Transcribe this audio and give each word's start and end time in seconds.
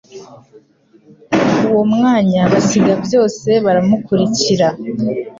Uwo 1.69 1.83
mwanya 1.93 2.41
basiga 2.51 2.93
byose 3.05 3.49
baramukurikikira. 3.65 4.67